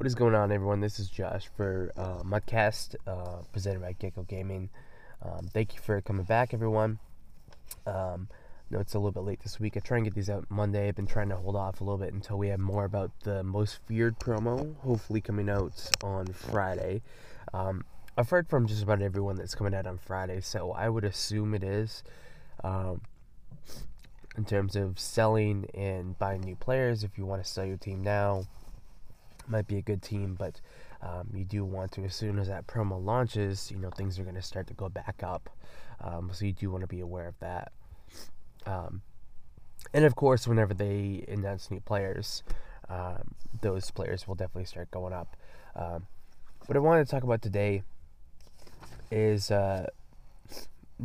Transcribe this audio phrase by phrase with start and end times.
[0.00, 0.80] What is going on, everyone?
[0.80, 4.70] This is Josh for uh, MUTCast, uh, presented by Gecko Gaming.
[5.22, 6.98] Um, thank you for coming back, everyone.
[7.86, 8.28] Um,
[8.70, 9.76] no, it's a little bit late this week.
[9.76, 10.88] I try and get these out Monday.
[10.88, 13.42] I've been trying to hold off a little bit until we have more about the
[13.42, 17.02] most feared promo, hopefully coming out on Friday.
[17.52, 17.84] Um,
[18.16, 21.52] I've heard from just about everyone that's coming out on Friday, so I would assume
[21.52, 22.02] it is.
[22.64, 23.02] Um,
[24.34, 28.02] in terms of selling and buying new players, if you want to sell your team
[28.02, 28.44] now,
[29.50, 30.60] might be a good team, but
[31.02, 34.22] um, you do want to, as soon as that promo launches, you know, things are
[34.22, 35.50] going to start to go back up.
[36.00, 37.72] Um, so you do want to be aware of that.
[38.66, 39.02] Um,
[39.92, 42.42] and of course, whenever they announce new players,
[42.88, 45.36] um, those players will definitely start going up.
[45.74, 46.06] Um,
[46.66, 47.82] what I wanted to talk about today
[49.10, 49.86] is uh,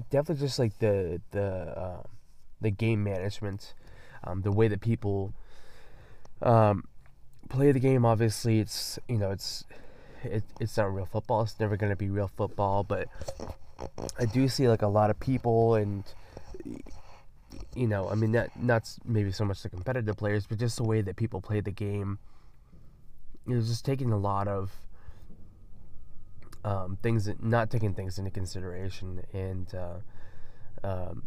[0.09, 2.03] definitely just like the the uh,
[2.61, 3.73] the game management,
[4.43, 5.33] the way that people
[6.41, 6.83] um,
[7.49, 8.05] play the game.
[8.05, 9.63] Obviously, it's you know it's
[10.23, 11.41] it, it's not real football.
[11.41, 13.07] It's never going to be real football, but
[14.19, 16.03] I do see like a lot of people and
[17.75, 20.83] you know, I mean, that not maybe so much the competitive players, but just the
[20.83, 22.19] way that people play the game.
[23.45, 24.71] You know, just taking a lot of
[26.63, 31.23] um, things, not taking things into consideration, and uh, um,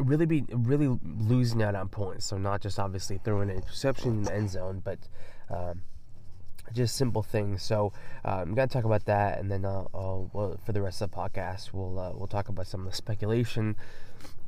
[0.00, 2.26] really be really losing out on points.
[2.26, 4.98] So not just obviously throwing an interception in the end zone, but
[5.48, 5.82] um,
[6.72, 7.62] just simple things.
[7.62, 7.92] So
[8.24, 11.16] uh, I'm gonna talk about that, and then uh, well, for the rest of the
[11.16, 13.76] podcast, we'll uh, we'll talk about some of the speculation,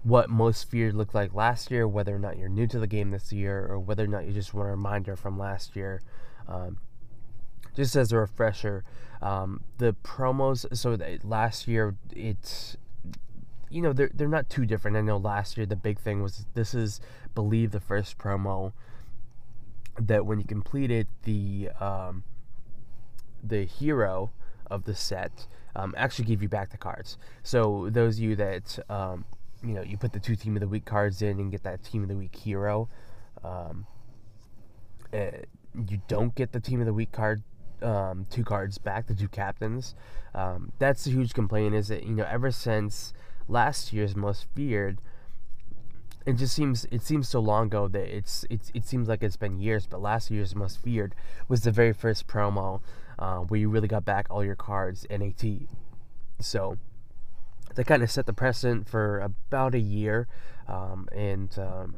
[0.03, 3.11] what most feared looked like last year, whether or not you're new to the game
[3.11, 6.01] this year, or whether or not you just want a reminder from last year.
[6.49, 6.79] Um,
[7.75, 8.85] just as a refresher,
[9.23, 10.67] um, the promos.
[10.77, 12.77] So last year, it's
[13.73, 14.97] you know they're they're not too different.
[14.97, 17.01] I know last year the big thing was this is
[17.35, 18.73] believe the first promo
[20.01, 22.25] that when you completed the um,
[23.43, 24.31] the hero
[24.71, 27.19] of the set um, actually give you back the cards.
[27.43, 29.25] So those of you that um,
[29.63, 31.83] you know you put the two team of the week cards in and get that
[31.83, 32.89] team of the week hero,
[33.45, 33.87] um,
[35.13, 35.27] uh,
[35.89, 37.43] you don't get the team of the week card.
[37.81, 39.97] Um, two cards back, the two captains.
[40.37, 41.75] Um, that's a huge complaint.
[41.75, 43.13] Is that you know ever since
[43.49, 45.01] last year's most feared,
[46.25, 49.37] it just seems it seems so long ago that it's it's it seems like it's
[49.37, 49.87] been years.
[49.87, 51.15] But last year's most feared
[51.49, 52.81] was the very first promo
[53.19, 55.45] uh, where you really got back all your cards NAT.
[56.41, 56.79] So
[57.75, 60.29] they kind of set the precedent for about a year,
[60.69, 61.97] um, and um,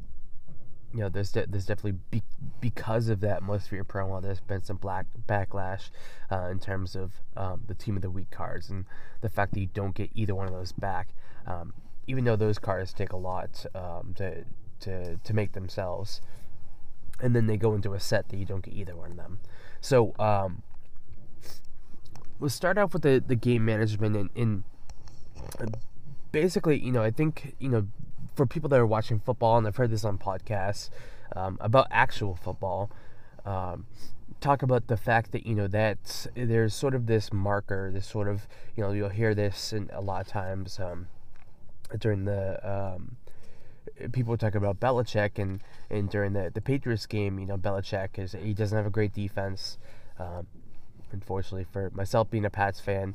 [0.92, 2.22] you know there's de- there's definitely be-
[2.60, 5.90] because of that most feared promo there's been some black backlash
[6.30, 8.84] uh, in terms of um, the team of the week cards and
[9.20, 11.08] the fact that you don't get either one of those back.
[11.46, 11.72] Um,
[12.06, 14.44] even though those cars take a lot um, to
[14.80, 16.20] to to make themselves,
[17.20, 19.38] and then they go into a set that you don't get either one of them.
[19.80, 20.62] So um,
[22.38, 24.64] we'll start off with the the game management and in
[26.32, 27.86] basically, you know, I think you know
[28.34, 30.90] for people that are watching football and I've heard this on podcasts
[31.36, 32.90] um, about actual football.
[33.46, 33.86] Um,
[34.40, 38.28] talk about the fact that you know that there's sort of this marker, this sort
[38.28, 38.46] of
[38.76, 41.06] you know you'll hear this in a lot of times um,
[41.98, 43.16] during the um,
[44.12, 48.32] people talk about Belichick and, and during the, the Patriots game, you know, Belichick is
[48.32, 49.78] he doesn't have a great defense.
[50.18, 50.46] Um,
[51.12, 53.14] unfortunately for myself being a Pats fan,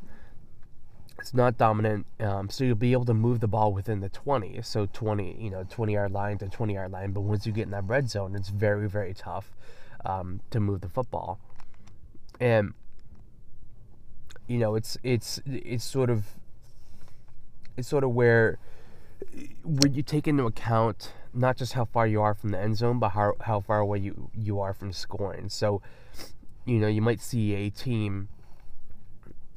[1.17, 2.05] it's not dominant.
[2.19, 4.61] Um, so you'll be able to move the ball within the 20.
[4.61, 7.11] So 20, you know, 20 yard line to 20 yard line.
[7.11, 9.51] But once you get in that red zone, it's very, very tough
[10.05, 11.39] um, to move the football.
[12.39, 12.73] And
[14.47, 16.25] you know, it's it's it's sort of
[17.79, 18.59] it's sort of where
[19.63, 22.99] when you take into account not just how far you are from the end zone,
[22.99, 25.49] but how how far away you you are from scoring.
[25.49, 25.81] So,
[26.65, 28.29] you know, you might see a team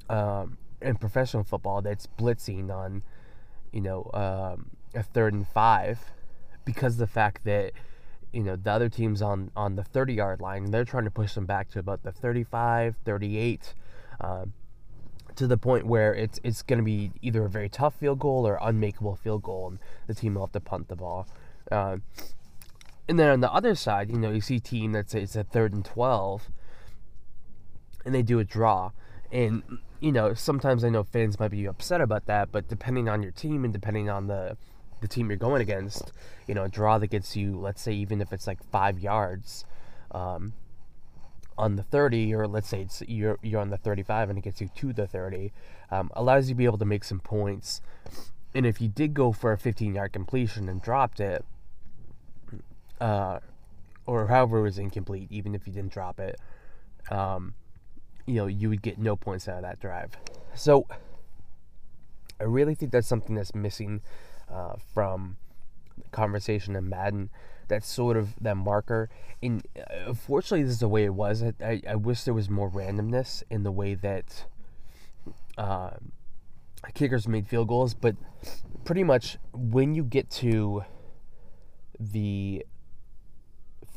[0.09, 3.03] um, in professional football that's blitzing on,
[3.73, 5.99] you know, um, a third and five,
[6.65, 7.73] because the fact that
[8.33, 11.35] you know the other team's on on the 30 yard line they're trying to push
[11.35, 13.75] them back to about the 35 38
[14.23, 14.55] um,
[15.37, 18.47] to the point where it's it's going to be either a very tough field goal
[18.47, 21.27] or unmakeable field goal, and the team will have to punt the ball.
[21.71, 21.99] Uh,
[23.09, 25.45] and then on the other side, you know, you see a team that's it's a
[25.45, 26.49] third and twelve,
[28.05, 28.93] and they do a draw,
[29.31, 29.63] and
[30.01, 33.33] you know sometimes I know fans might be upset about that, but depending on your
[33.33, 34.57] team and depending on the
[35.01, 36.13] the team you're going against,
[36.47, 39.65] you know, a draw that gets you, let's say, even if it's like five yards.
[40.13, 40.53] Um,
[41.59, 44.61] on the 30 or let's say it's you're you're on the 35 and it gets
[44.61, 45.53] you to the 30
[45.91, 47.81] um, allows you to be able to make some points
[48.55, 51.45] and if you did go for a 15 yard completion and dropped it
[53.01, 53.39] uh,
[54.07, 56.39] or however it was incomplete even if you didn't drop it
[57.11, 57.55] um,
[58.27, 60.17] you know, you would get no points out of that drive.
[60.55, 60.87] So
[62.41, 64.03] I really think that's something that's missing
[64.51, 65.37] uh, from
[65.97, 67.31] the conversation in Madden.
[67.73, 69.09] That's sort of that marker.
[69.43, 71.43] And uh, unfortunately, this is the way it was.
[71.43, 74.45] I, I, I wish there was more randomness in the way that
[75.57, 75.93] uh,
[76.93, 77.95] kickers made field goals.
[77.95, 78.17] But
[78.85, 80.85] pretty much when you get to
[81.99, 82.67] the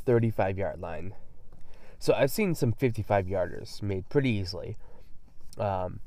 [0.06, 1.14] 35 yard line,
[2.00, 4.78] so I've seen some 55 yarders made pretty easily.
[5.58, 6.00] Um,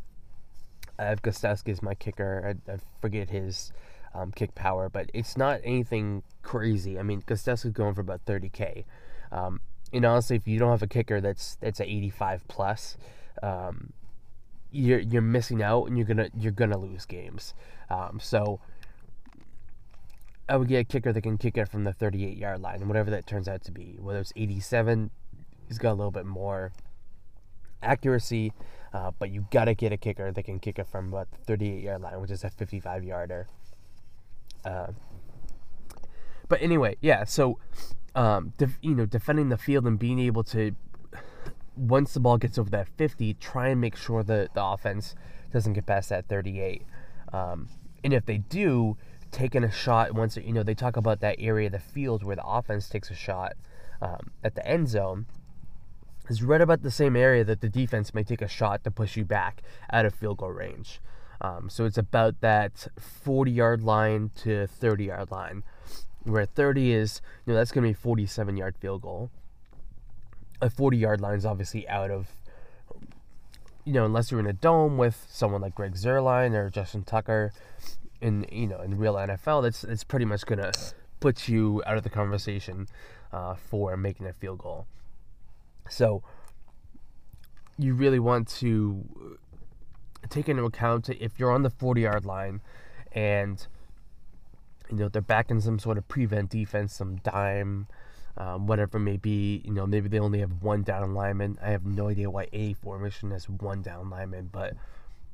[0.99, 2.57] I have Gostkowski as my kicker.
[2.67, 3.73] I, I forget his
[4.15, 6.99] um, kick power, but it's not anything crazy.
[6.99, 8.85] I mean, Gostkowski's going for about 30k.
[9.31, 9.61] Um,
[9.93, 12.97] and honestly, if you don't have a kicker that's that's at 85 plus,
[13.43, 13.93] um,
[14.73, 17.53] you're you're missing out, and you're gonna you're gonna lose games.
[17.91, 18.61] Um, so
[20.49, 23.11] I would get a kicker that can kick it from the 38 yard line, whatever
[23.11, 23.99] that turns out to be.
[24.01, 25.11] Whether it's 87,
[25.67, 26.73] he's got a little bit more
[27.83, 28.55] accuracy,
[28.95, 31.83] uh, but you gotta get a kicker that can kick it from about the 38
[31.83, 33.49] yard line, which is a 55 yarder.
[34.65, 34.89] Uh,
[36.49, 37.25] but anyway, yeah.
[37.25, 37.59] So,
[38.15, 40.75] um, def- you know, defending the field and being able to,
[41.77, 45.15] once the ball gets over that 50, try and make sure that the offense
[45.53, 46.83] doesn't get past that 38.
[47.33, 47.69] Um,
[48.03, 48.97] and if they do,
[49.31, 52.37] taking a shot once you know they talk about that area of the field where
[52.37, 53.53] the offense takes a shot
[54.01, 55.27] um, at the end zone
[56.29, 59.17] is right about the same area that the defense may take a shot to push
[59.17, 59.63] you back
[59.93, 61.01] out of field goal range.
[61.41, 65.63] Um, so it's about that 40 yard line to 30 yard line,
[66.25, 69.31] where 30 is, you know, that's going to be 47 yard field goal.
[70.61, 72.29] A 40 yard line is obviously out of,
[73.85, 77.53] you know, unless you're in a dome with someone like Greg Zuerlein or Justin Tucker,
[78.21, 80.73] in you know in real NFL, that's it's pretty much going to
[81.21, 82.89] put you out of the conversation
[83.33, 84.87] uh, for making a field goal.
[85.89, 86.23] So
[87.79, 89.05] you really want to
[90.29, 92.61] take into account if you're on the 40 yard line
[93.13, 93.67] and
[94.91, 97.87] you know they're back in some sort of prevent defense, some dime,
[98.37, 99.63] um, whatever it may be.
[99.65, 101.59] You know maybe they only have one down lineman.
[101.63, 104.75] I have no idea why a formation has one down lineman, but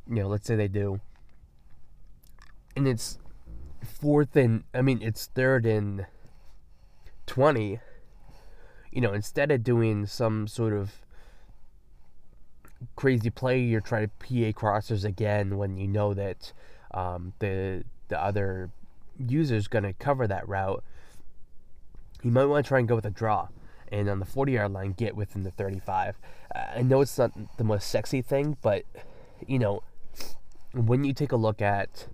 [0.08, 1.00] you know let's say they do,
[2.76, 3.18] and it's
[3.84, 6.06] fourth and I mean it's third and
[7.26, 7.80] twenty.
[8.90, 11.04] You know instead of doing some sort of
[12.96, 16.52] crazy play, you're trying to PA crossers again when you know that
[16.92, 18.70] um, the the other
[19.18, 20.82] user's going to cover that route.
[22.22, 23.48] You might want to try and go with a draw,
[23.92, 26.18] and on the 40 yard line, get within the 35.
[26.54, 28.84] I know it's not the most sexy thing, but
[29.46, 29.82] you know,
[30.72, 32.08] when you take a look at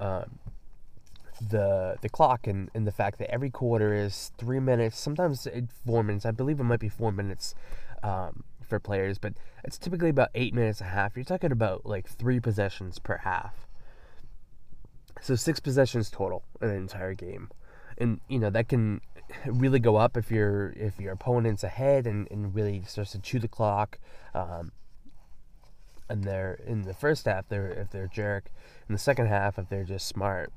[0.00, 0.38] um,
[1.40, 5.48] the the clock and, and the fact that every quarter is three minutes, sometimes
[5.86, 6.26] four minutes.
[6.26, 7.54] I believe it might be four minutes.
[8.02, 11.16] Um, for players, but it's typically about eight minutes a half.
[11.16, 13.63] You're talking about like three possessions per half.
[15.24, 17.48] So six possessions total in an entire game.
[17.96, 19.00] And you know, that can
[19.46, 23.38] really go up if your if your opponent's ahead and, and really starts to chew
[23.38, 23.98] the clock.
[24.34, 24.70] Um,
[26.10, 28.50] and they're in the first half they're if they're jerk.
[28.86, 30.52] In the second half if they're just smart.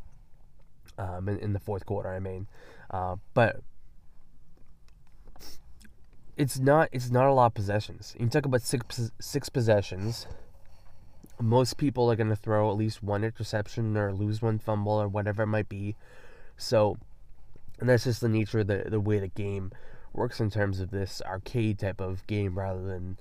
[0.98, 2.48] Um, in, in the fourth quarter, I mean.
[2.92, 3.62] Uh, but
[6.36, 8.18] it's not it's not a lot of possessions.
[8.20, 10.28] You talk about six six possessions.
[11.40, 15.08] Most people are going to throw at least one interception or lose one fumble or
[15.08, 15.96] whatever it might be.
[16.58, 16.98] So,
[17.80, 19.72] and that's just the nature of the the way the game
[20.14, 23.18] works in terms of this arcade type of game rather than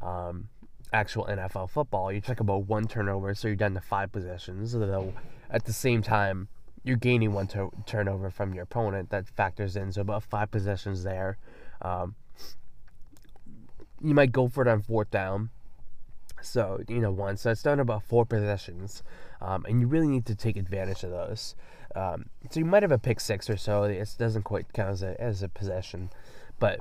[0.00, 0.48] um,
[0.92, 2.10] actual NFL football.
[2.10, 4.72] You talk about one turnover, so you're down to five possessions.
[4.72, 5.12] Though
[5.50, 6.48] at the same time,
[6.84, 9.10] you're gaining one to- turnover from your opponent.
[9.10, 11.36] That factors in, so about five possessions there.
[11.82, 12.14] Um,
[14.02, 15.50] you might go for it on fourth down.
[16.40, 19.02] So, you know, one, once that's done about four possessions,
[19.40, 21.54] um, and you really need to take advantage of those.
[21.94, 23.84] Um, so you might have a pick six or so.
[23.84, 26.10] It doesn't quite count as a, as a possession,
[26.58, 26.80] but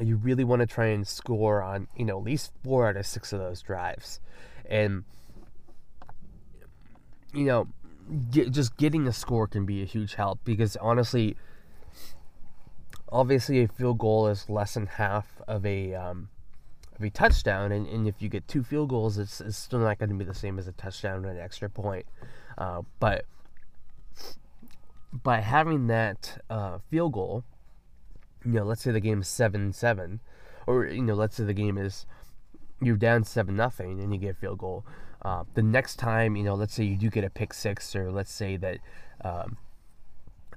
[0.00, 3.06] you really want to try and score on, you know, at least four out of
[3.06, 4.20] six of those drives.
[4.66, 5.04] And,
[7.32, 7.68] you know,
[8.30, 11.36] get, just getting a score can be a huge help because honestly,
[13.10, 16.28] obviously a field goal is less than half of a um,
[17.04, 20.08] a touchdown, and, and if you get two field goals, it's, it's still not going
[20.08, 22.06] to be the same as a touchdown and an extra point.
[22.56, 23.24] Uh, but
[25.12, 27.44] by having that uh, field goal,
[28.44, 30.20] you know, let's say the game is seven seven,
[30.66, 32.06] or you know, let's say the game is
[32.80, 34.84] you're down seven nothing and you get a field goal.
[35.22, 38.10] Uh, the next time, you know, let's say you do get a pick six, or
[38.10, 38.78] let's say that
[39.24, 39.56] um,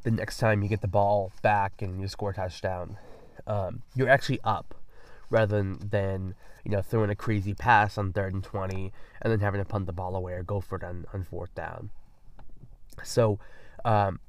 [0.03, 2.97] the next time you get the ball back and you score a touchdown,
[3.45, 4.75] um, you're actually up
[5.29, 8.91] rather than, than you know throwing a crazy pass on third and 20
[9.21, 11.53] and then having to punt the ball away or go for it on, on fourth
[11.55, 11.89] down.
[13.03, 13.39] So,
[13.85, 14.19] um,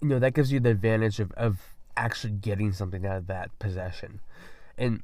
[0.00, 1.58] you know, that gives you the advantage of, of
[1.96, 4.20] actually getting something out of that possession.
[4.78, 5.02] And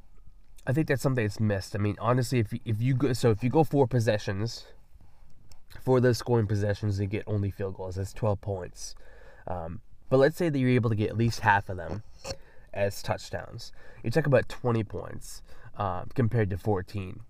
[0.65, 1.75] I think that's something that's missed.
[1.75, 4.65] I mean, honestly, if you, if you go, so if you go four possessions,
[5.83, 7.95] for those scoring possessions, you get only field goals.
[7.95, 8.95] That's 12 points.
[9.47, 12.03] Um, but let's say that you're able to get at least half of them
[12.73, 13.71] as touchdowns.
[14.03, 15.41] You talk about 20 points
[15.77, 17.21] uh, compared to 14.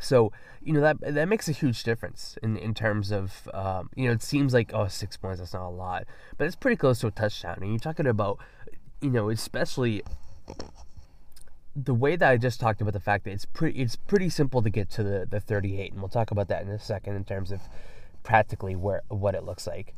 [0.00, 4.06] So you know that that makes a huge difference in in terms of um, you
[4.06, 6.04] know it seems like oh six points that's not a lot,
[6.36, 7.58] but it's pretty close to a touchdown.
[7.60, 8.38] And you're talking about
[9.00, 10.02] you know especially
[11.76, 14.62] the way that I just talked about the fact that it's pretty it's pretty simple
[14.62, 17.24] to get to the, the 38 and we'll talk about that in a second in
[17.24, 17.62] terms of
[18.22, 19.94] practically where what it looks like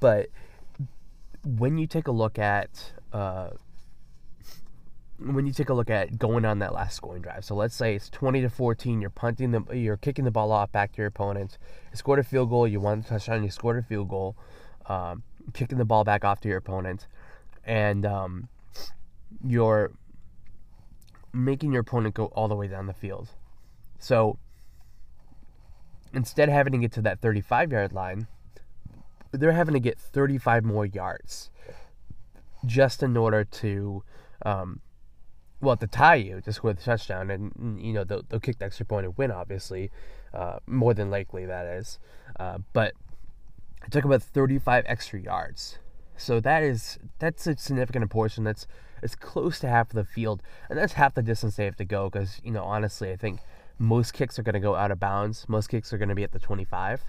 [0.00, 0.28] but
[1.44, 3.50] when you take a look at uh,
[5.18, 7.44] when you take a look at going on that last scoring drive.
[7.44, 10.72] So let's say it's 20 to 14 you're punting the you're kicking the ball off
[10.72, 11.58] back to your opponent
[11.90, 14.36] you scored a field goal you won the touchdown you scored a field goal
[14.86, 15.22] um,
[15.54, 17.06] kicking the ball back off to your opponent
[17.64, 18.48] and um,
[19.44, 19.92] you're
[21.32, 23.28] making your opponent go all the way down the field.
[23.98, 24.38] So
[26.12, 28.26] instead of having to get to that 35 yard line,
[29.32, 31.50] they're having to get 35 more yards
[32.64, 34.02] just in order to,
[34.44, 34.80] um,
[35.60, 37.30] well, to tie you to score the touchdown.
[37.30, 39.90] And, you know, they'll, they'll kick the extra point and win, obviously.
[40.32, 41.98] Uh, more than likely, that is.
[42.38, 42.92] Uh, but
[43.84, 45.78] it took about 35 extra yards.
[46.16, 48.44] So that is that's a significant portion.
[48.44, 48.66] That's
[49.02, 51.84] it's close to half of the field, and that's half the distance they have to
[51.84, 52.08] go.
[52.08, 53.40] Because you know, honestly, I think
[53.78, 55.46] most kicks are going to go out of bounds.
[55.48, 57.02] Most kicks are going to be at the 25.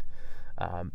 [0.58, 0.92] Um,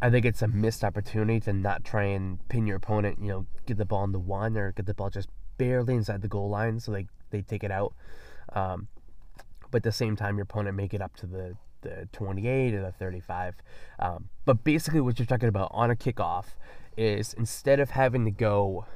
[0.00, 3.18] I think it's a missed opportunity to not try and pin your opponent.
[3.20, 6.22] You know, get the ball in the one or get the ball just barely inside
[6.22, 7.94] the goal line, so they they take it out.
[8.52, 8.88] Um,
[9.70, 12.82] but at the same time, your opponent may get up to the the 28 or
[12.82, 13.54] the 35.
[13.98, 16.46] Um, but basically, what you're talking about on a kickoff
[16.96, 18.86] is instead of having to go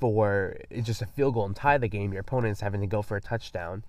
[0.00, 3.16] for just a field goal and tie the game, your opponent's having to go for
[3.16, 3.84] a touchdown,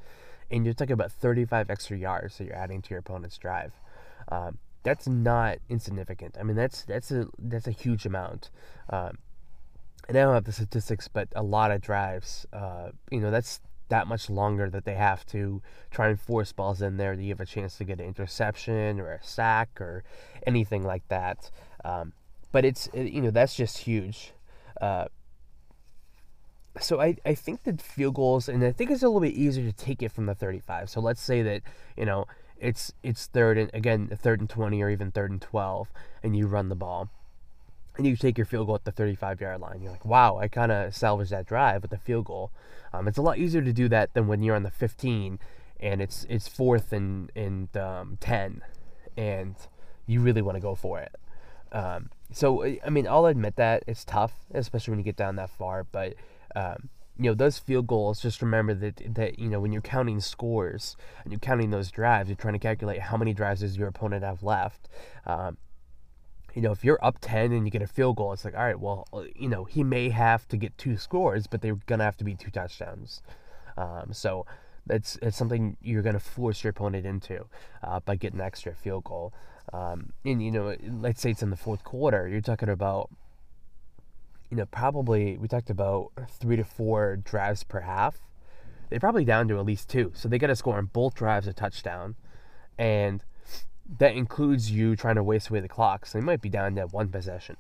[0.51, 3.74] and you're talking about 35 extra yards that you're adding to your opponent's drive.
[4.30, 6.38] Um, that's not insignificant.
[6.39, 8.50] I mean, that's that's a that's a huge amount.
[8.89, 9.17] Um,
[10.08, 13.60] and I don't have the statistics, but a lot of drives, uh, you know, that's
[13.89, 17.17] that much longer that they have to try and force balls in there.
[17.17, 20.06] That You have a chance to get an interception or a sack or
[20.46, 21.51] anything like that.
[21.84, 22.13] Um,
[22.53, 24.32] but it's you know that's just huge.
[24.79, 25.08] Uh,
[26.79, 29.65] so I, I think that field goals and I think it's a little bit easier
[29.70, 30.89] to take it from the 35.
[30.89, 31.63] So let's say that
[31.98, 32.25] you know
[32.60, 35.90] it's it's third and again third and 20 or even third and 12
[36.24, 37.10] and you run the ball
[37.98, 39.82] and you take your field goal at the 35 yard line.
[39.82, 42.52] You're like, wow, I kind of salvaged that drive with the field goal.
[42.94, 45.40] Um, it's a lot easier to do that than when you're on the 15
[45.80, 48.62] and it's it's fourth and and um, 10
[49.16, 49.56] and
[50.06, 51.16] you really want to go for it.
[51.72, 55.50] Um, so I mean, I'll admit that it's tough, especially when you get down that
[55.50, 55.84] far.
[55.84, 56.16] But
[56.56, 58.22] um, you know, those field goals.
[58.22, 62.30] Just remember that that you know when you're counting scores and you're counting those drives,
[62.30, 64.88] you're trying to calculate how many drives does your opponent have left.
[65.26, 65.58] Um,
[66.58, 68.66] you know, if you're up 10 and you get a field goal, it's like, all
[68.66, 71.98] right, well, uh, you know, he may have to get two scores, but they're to
[72.00, 73.22] have to be two touchdowns.
[73.78, 74.48] Um, so
[74.88, 77.46] that's, it's something you're going to force your opponent into
[77.84, 79.34] uh, by getting an extra field goal.
[79.72, 83.12] Um, and, you know, let's say it's in the fourth quarter, you're talking about,
[84.50, 88.22] you know, probably, we talked about three to four drives per half.
[88.89, 90.12] They're probably down to at least two.
[90.16, 92.16] So they got to score on both drives a touchdown.
[92.77, 93.24] And,
[94.00, 96.06] that includes you trying to waste away the clock.
[96.06, 97.58] So they might be down to one possession.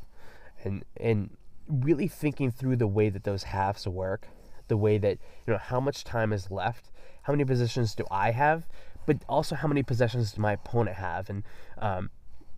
[0.63, 4.27] And and really thinking through the way that those halves work,
[4.67, 6.91] the way that, you know, how much time is left,
[7.23, 8.67] how many possessions do I have,
[9.05, 11.29] but also how many possessions does my opponent have?
[11.29, 11.43] And
[11.77, 12.09] um,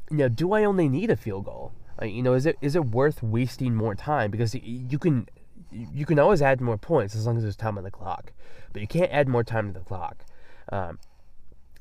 [0.09, 1.73] you know, do I only need a field goal?
[2.01, 4.31] You know, is it is it worth wasting more time?
[4.31, 5.27] Because you can
[5.71, 8.31] you can always add more points as long as there's time on the clock,
[8.71, 10.23] but you can't add more time to the clock.
[10.71, 10.99] Um,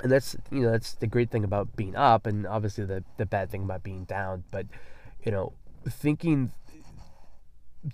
[0.01, 3.27] and that's you know that's the great thing about being up and obviously the the
[3.27, 4.67] bad thing about being down but
[5.25, 5.53] you know
[5.89, 6.53] thinking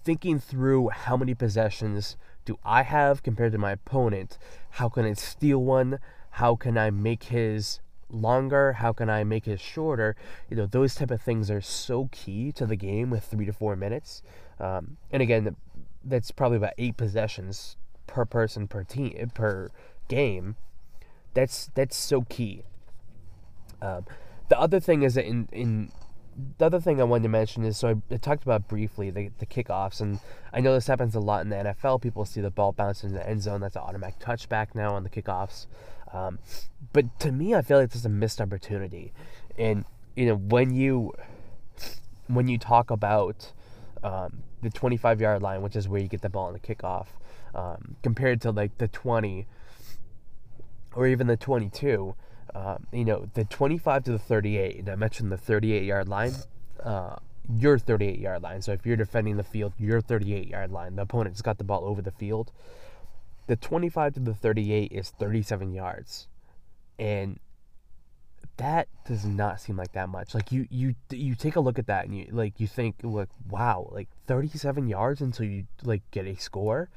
[0.03, 4.39] thinking through how many possessions do I have compared to my opponent
[4.71, 5.99] how can I steal one
[6.31, 7.81] how can I make his
[8.15, 10.17] longer how can I make it shorter
[10.49, 13.53] you know those type of things are so key to the game with 3 to
[13.53, 14.23] 4 minutes
[14.61, 15.57] um, and again
[16.05, 19.71] that's probably about 8 possessions per person per team per
[20.09, 20.57] game
[21.35, 22.63] that's that's so key.
[23.83, 24.07] Um,
[24.49, 25.93] the other thing is that in in
[26.59, 29.31] the other thing I wanted to mention is so I, I, talked about briefly the,
[29.39, 30.21] the kickoffs, and
[30.53, 32.01] I know this happens a lot in the NFL.
[32.01, 33.61] People see the ball bounce in the end zone.
[33.61, 35.67] That's an automatic touchback now on the kickoffs.
[36.15, 36.39] Um,
[36.93, 39.13] but to me, I feel like it's a missed opportunity.
[39.59, 39.85] And
[40.17, 41.13] you know when you
[42.29, 43.53] when you talk about
[44.03, 47.07] um, the 25 yard line, which is where you get the ball on the kickoff,
[47.55, 49.47] um, compared to like the 20
[50.95, 52.15] or even the 22
[52.55, 56.33] um, you know, the 25 to the 38, and I mentioned the 38 yard line,
[56.83, 57.17] uh,
[57.53, 58.63] your 38 yard line.
[58.63, 61.85] So if you're defending the field, your 38 yard line, the opponent's got the ball
[61.85, 62.53] over the field.
[63.47, 66.29] The 25 to the 38 is 37 yards.
[66.99, 67.39] And
[68.57, 70.35] that does not seem like that much.
[70.35, 73.29] Like you you you take a look at that and you like you think like
[73.49, 76.89] wow, like 37 yards until you like get a score.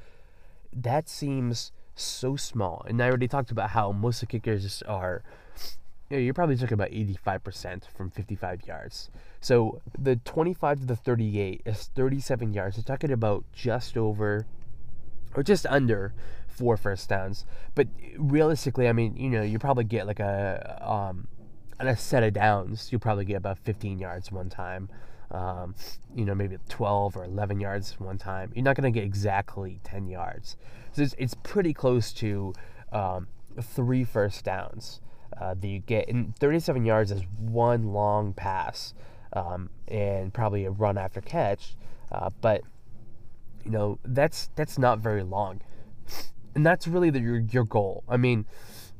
[0.72, 2.84] That seems so small.
[2.88, 5.22] And I already talked about how most of kickers are
[6.10, 9.10] yeah, you're probably talking about 85% from 55 yards.
[9.40, 12.76] So the 25 to the 38 is 37 yards.
[12.78, 14.46] You're talking about just over
[15.34, 16.14] or just under
[16.58, 17.44] four first downs.
[17.74, 21.28] But realistically, I mean, you know, you probably get like a um
[21.80, 24.88] a set of downs, you probably get about 15 yards one time.
[25.30, 25.74] Um,
[26.14, 28.50] you know, maybe 12 or 11 yards one time.
[28.54, 30.56] You're not going to get exactly 10 yards.
[30.92, 32.54] So it's, it's pretty close to
[32.92, 33.28] um,
[33.60, 35.00] three first downs
[35.40, 36.08] uh, that you get.
[36.08, 38.94] And 37 yards is one long pass
[39.34, 41.76] um, and probably a run after catch.
[42.10, 42.62] Uh, but
[43.64, 45.60] you know that's that's not very long,
[46.58, 48.02] and that's really the, your your goal.
[48.08, 48.44] I mean,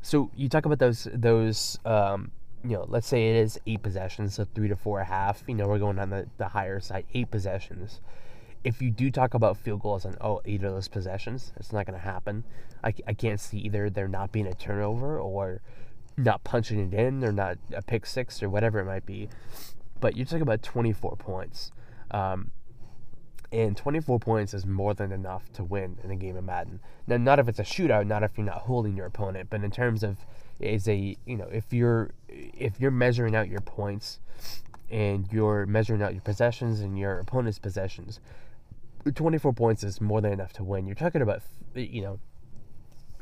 [0.01, 2.31] so you talk about those those um,
[2.63, 5.43] you know, let's say it is eight possessions, so three to four a half.
[5.49, 8.01] You know, we're going on the, the higher side, eight possessions.
[8.63, 11.85] If you do talk about field goals on oh eight of those possessions, it's not
[11.85, 12.45] going to happen.
[12.85, 15.61] I, I can't see either there not being a turnover or
[16.17, 19.29] not punching it in or not a pick six or whatever it might be.
[19.99, 21.73] But you're talking about 24 points.
[22.13, 22.53] Um,
[23.51, 26.81] and 24 points is more than enough to win in a game of Madden.
[27.07, 29.71] Now, not if it's a shootout, not if you're not holding your opponent, but in
[29.71, 30.19] terms of
[30.61, 34.19] is a you know if you're if you're measuring out your points
[34.91, 38.21] and you're measuring out your possessions and your opponent's possessions,
[39.15, 40.87] 24 points is more than enough to win.
[40.87, 41.43] You're talking about
[41.75, 42.19] you know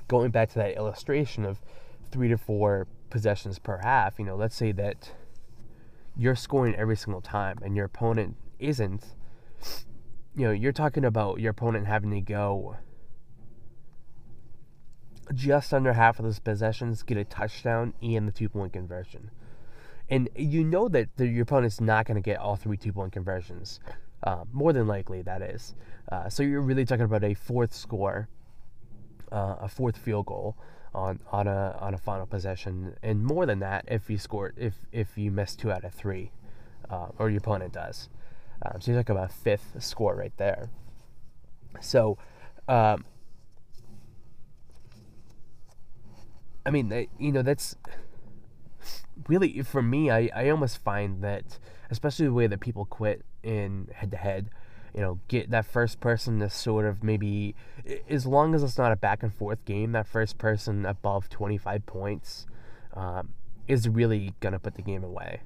[0.09, 1.61] going back to that illustration of
[2.11, 5.13] three to four possessions per half, you know, let's say that
[6.17, 9.05] you're scoring every single time and your opponent isn't,
[10.37, 12.77] you know, you're talking about your opponent having to go
[15.35, 19.31] just under half of those possessions, get a touchdown and the two point conversion.
[20.09, 23.13] And you know that the, your opponent's not going to get all three two point
[23.13, 23.81] conversions.
[24.23, 25.75] Uh, more than likely, that is.
[26.13, 28.29] Uh, so you're really talking about a fourth score,
[29.33, 30.57] uh, a fourth field goal
[30.95, 34.75] on on a on a final possession, and more than that if you score if
[34.93, 36.31] if you miss two out of three,
[36.91, 38.09] uh, or your opponent does.
[38.63, 40.71] Um, so you talk about a fifth score right there.
[41.81, 42.19] So,
[42.69, 43.05] um,
[46.65, 47.77] I mean, you know, that's
[49.29, 50.11] really for me.
[50.11, 51.59] I I almost find that,
[51.91, 54.51] especially the way that people quit in head to head
[54.97, 57.55] you know, get that first person to sort of maybe,
[58.09, 61.85] as long as it's not a back and forth game, that first person above 25
[61.85, 62.47] points
[62.95, 63.29] um,
[63.69, 65.43] is really going to put the game away.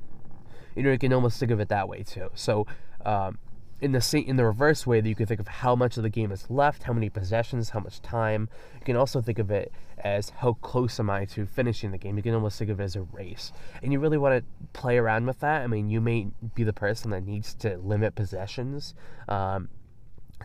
[0.76, 2.30] You know, you can almost think of it that way too.
[2.34, 2.64] So,
[3.04, 3.38] um,
[3.80, 6.10] in the in the reverse way that you can think of how much of the
[6.10, 8.48] game is left, how many possessions, how much time.
[8.78, 12.16] You can also think of it as how close am I to finishing the game.
[12.16, 14.98] You can almost think of it as a race, and you really want to play
[14.98, 15.62] around with that.
[15.62, 18.94] I mean, you may be the person that needs to limit possessions,
[19.28, 19.68] um,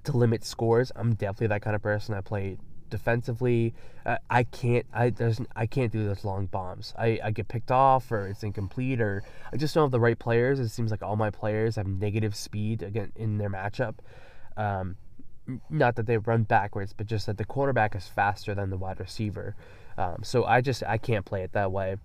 [0.03, 0.91] to limit scores.
[0.95, 2.15] I'm definitely that kind of person.
[2.15, 2.57] I play
[2.95, 3.73] defensively.
[4.05, 4.85] Uh, I can't.
[4.93, 6.93] I there's I can't do those long bombs.
[6.97, 10.17] I, I get picked off or it's incomplete or I just don't have the right
[10.17, 10.59] players.
[10.59, 13.95] It seems like all my players have negative speed again in their matchup.
[14.55, 14.95] Um,
[15.69, 18.99] not that they run backwards, but just that the quarterback is faster than the wide
[18.99, 19.55] receiver.
[19.97, 21.97] Um, so I just I can't play it that way.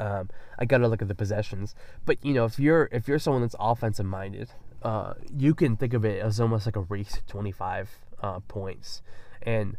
[0.00, 1.74] Um, I gotta look at the possessions.
[2.04, 4.50] But you know, if you're if you're someone that's offensive minded,
[4.82, 7.90] uh, you can think of it as almost like a race to 25
[8.22, 9.02] uh, points.
[9.46, 9.76] And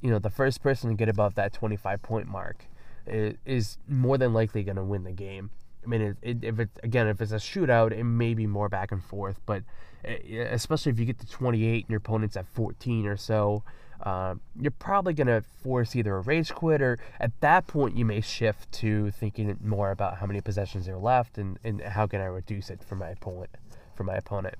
[0.00, 2.66] you know, the first person to get above that 25 point mark
[3.06, 5.50] is, more than likely going to win the game.
[5.84, 8.68] I mean, it, it, if it again, if it's a shootout, it may be more
[8.68, 9.64] back and forth, but
[10.04, 13.64] eh, especially if you get to 28 and your opponent's at 14 or so,
[14.04, 18.04] um, you're probably going to force either a rage quit or at that point you
[18.04, 22.20] may shift to thinking more about how many possessions are left and, and how can
[22.20, 23.50] I reduce it for my opponent
[23.94, 24.56] for my opponent.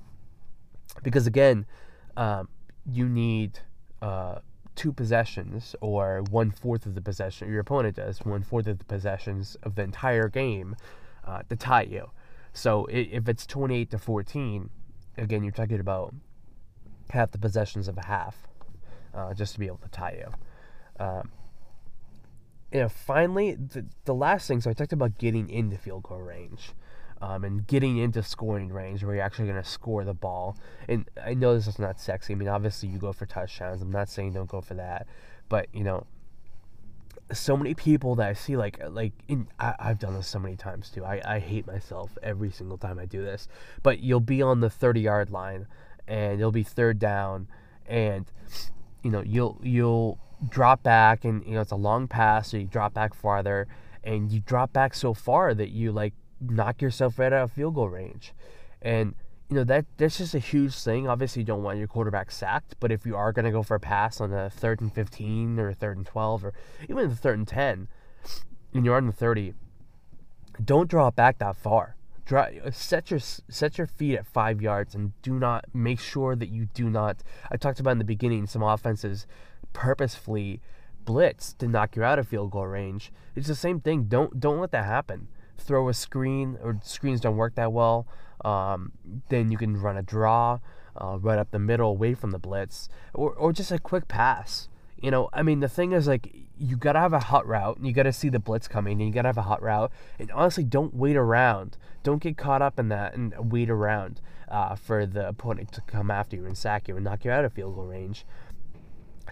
[1.02, 1.66] Because again,
[2.16, 2.48] um,
[2.90, 3.60] you need
[4.02, 4.40] uh,
[4.74, 8.84] two possessions or one fourth of the possession your opponent does one fourth of the
[8.84, 10.76] possessions of the entire game
[11.26, 12.10] uh, to tie you.
[12.52, 14.68] So if it's 28 to 14,
[15.16, 16.14] again, you're talking about
[17.10, 18.36] half the possessions of a half
[19.14, 21.04] uh, just to be able to tie you.
[21.04, 21.30] Um,
[22.72, 26.20] you know, finally, the, the last thing, so I talked about getting into field goal
[26.20, 26.72] range.
[27.24, 30.56] Um, and getting into scoring range where you're actually going to score the ball.
[30.88, 32.32] And I know this is not sexy.
[32.32, 33.80] I mean, obviously you go for touchdowns.
[33.80, 35.06] I'm not saying don't go for that,
[35.48, 36.04] but you know,
[37.32, 40.56] so many people that I see like like in I, have done this so many
[40.56, 41.04] times too.
[41.04, 43.48] I, I hate myself every single time I do this.
[43.82, 45.66] But you'll be on the 30 yard line
[46.06, 47.48] and you'll be third down
[47.86, 48.26] and
[49.02, 52.66] you know you'll you'll drop back and you know it's a long pass so you
[52.66, 53.68] drop back farther
[54.04, 56.14] and you drop back so far that you like
[56.50, 58.32] knock yourself right out of field goal range.
[58.80, 59.14] And
[59.48, 61.06] you know that that's just a huge thing.
[61.06, 63.74] Obviously, you don't want your quarterback sacked, but if you are going to go for
[63.74, 66.54] a pass on a third and fifteen or a third and twelve or
[66.88, 67.88] even the third and ten,
[68.72, 69.52] and you're on the thirty,
[70.64, 71.96] don't draw it back that far.
[72.24, 76.48] Draw, set your set your feet at five yards and do not make sure that
[76.48, 77.22] you do not.
[77.50, 79.26] I talked about in the beginning some offenses
[79.72, 80.60] purposefully
[81.04, 83.12] blitz to knock you out of field goal range.
[83.34, 84.04] It's the same thing.
[84.04, 85.28] Don't don't let that happen.
[85.64, 88.06] Throw a screen or screens don't work that well.
[88.44, 88.92] Um,
[89.28, 90.58] then you can run a draw
[90.96, 94.68] uh, right up the middle away from the blitz, or, or just a quick pass.
[95.00, 97.86] You know, I mean, the thing is, like, you gotta have a hot route, and
[97.86, 99.90] you gotta see the blitz coming, and you gotta have a hot route.
[100.18, 101.76] And honestly, don't wait around.
[102.02, 106.10] Don't get caught up in that and wait around uh, for the opponent to come
[106.10, 108.24] after you and sack you and knock you out of field goal range.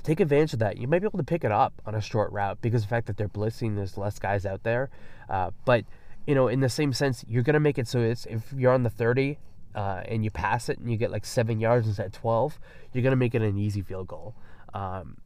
[0.02, 0.78] Take advantage of that.
[0.78, 2.94] You might be able to pick it up on a short route because of the
[2.94, 4.88] fact that they're blitzing, there's less guys out there.
[5.28, 5.84] Uh, but
[6.26, 8.82] you know, in the same sense, you're gonna make it so it's if you're on
[8.82, 9.38] the 30
[9.74, 12.58] uh, and you pass it and you get like seven yards instead of 12,
[12.92, 14.34] you're gonna make it an easy field goal.
[14.74, 15.16] Um,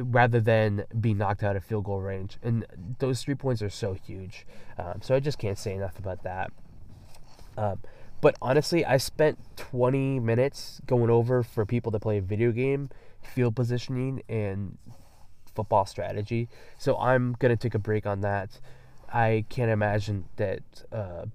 [0.00, 2.38] rather than be knocked out of field goal range.
[2.42, 2.64] And
[2.98, 4.46] those three points are so huge.
[4.78, 6.50] Um, so I just can't say enough about that.
[7.56, 7.80] Um,
[8.20, 12.88] but honestly, I spent 20 minutes going over for people to play a video game,
[13.20, 14.78] field positioning, and
[15.54, 16.48] football strategy.
[16.78, 18.60] So I'm going to take a break on that.
[19.12, 21.26] I can't imagine that uh,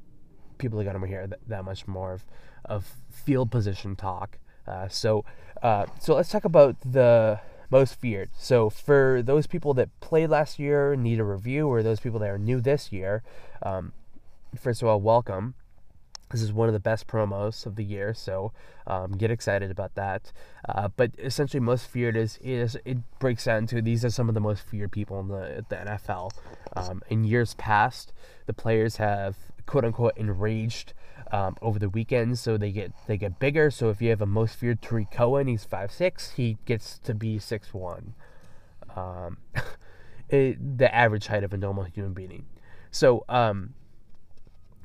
[0.58, 2.26] people are going to hear that, that, much more of,
[2.66, 4.40] of field position talk.
[4.68, 5.24] Uh, so,
[5.62, 8.30] uh, so let's talk about the most feared.
[8.38, 12.30] So, for those people that played last year, need a review, or those people that
[12.30, 13.24] are new this year,
[13.62, 13.94] um,
[14.60, 15.54] first of all, welcome.
[16.30, 18.52] This is one of the best promos of the year, so
[18.86, 20.32] um, get excited about that.
[20.68, 24.36] Uh, but essentially, most feared is is it breaks down to these are some of
[24.36, 26.32] the most feared people in the the NFL.
[26.76, 28.12] Um, in years past,
[28.46, 30.94] the players have quote unquote enraged
[31.32, 33.72] um, over the weekend, so they get they get bigger.
[33.72, 37.14] So if you have a most feared Tarik Cohen, he's five six, he gets to
[37.14, 38.16] be six one.
[38.96, 39.38] Um,
[40.30, 42.46] the average height of a normal human being.
[42.92, 43.74] So um,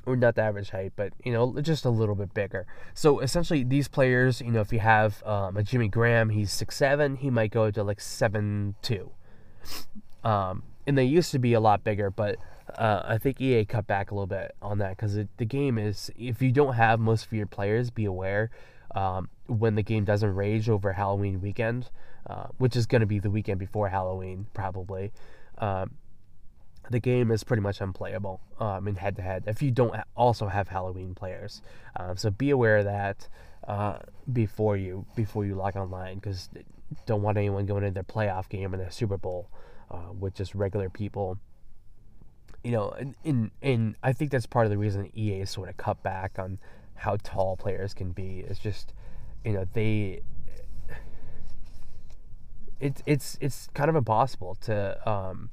[0.05, 2.65] or not the average height, but you know, just a little bit bigger.
[2.93, 6.75] So essentially, these players, you know, if you have um, a Jimmy Graham, he's six
[6.75, 9.11] seven, he might go to like seven two.
[10.23, 12.37] Um, and they used to be a lot bigger, but
[12.77, 16.11] uh, I think EA cut back a little bit on that because the game is
[16.17, 18.49] if you don't have most of your players, be aware
[18.95, 21.89] um, when the game doesn't rage over Halloween weekend,
[22.27, 25.11] uh, which is going to be the weekend before Halloween probably.
[25.57, 25.91] Um,
[26.89, 30.47] the game is pretty much unplayable um, in head to head if you don't also
[30.47, 31.61] have Halloween players.
[31.95, 33.27] Um, so be aware of that
[33.67, 33.99] uh,
[34.31, 36.49] before you before you log online because
[37.05, 39.49] don't want anyone going into their playoff game in the Super Bowl
[39.89, 41.37] uh, with just regular people.
[42.63, 45.77] You know, and, and in I think that's part of the reason EA sort of
[45.77, 46.59] cut back on
[46.95, 48.43] how tall players can be.
[48.47, 48.93] It's just
[49.43, 50.21] you know they
[52.79, 55.49] it's it's it's kind of impossible to um,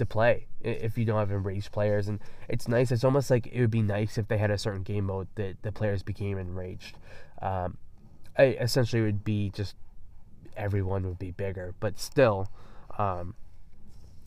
[0.00, 2.08] to play if you don't have enraged players.
[2.08, 2.90] And it's nice.
[2.90, 5.62] It's almost like it would be nice if they had a certain game mode that
[5.62, 6.96] the players became enraged.
[7.40, 7.78] Um,
[8.36, 9.76] I, essentially, would be just
[10.56, 12.50] everyone would be bigger, but still,
[12.98, 13.34] um,